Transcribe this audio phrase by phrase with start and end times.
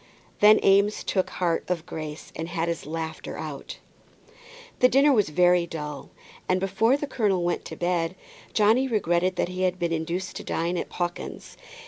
[0.39, 3.77] Then Eames took heart of grace and had his laughter out.
[4.79, 6.09] The dinner was very dull,
[6.49, 8.15] and before the colonel went to bed
[8.51, 11.55] Johnny regretted that he had been induced to dine at Pawkins's.